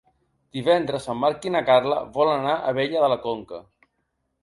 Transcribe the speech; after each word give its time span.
Divendres 0.57 1.05
en 1.13 1.19
Marc 1.25 1.47
i 1.49 1.53
na 1.57 1.63
Carla 1.69 2.01
volen 2.19 2.37
anar 2.43 2.57
a 2.57 2.75
Abella 2.75 3.07
de 3.07 3.15
la 3.17 3.23
Conca. 3.31 3.65